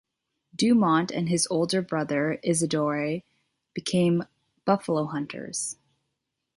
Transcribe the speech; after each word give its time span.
Dumont, 0.55 1.11
and 1.11 1.29
his 1.29 1.47
older 1.51 1.79
brother 1.83 2.39
Isidore, 2.43 3.21
became 3.75 4.23
buffalo 4.65 5.05
hunters. 5.05 5.77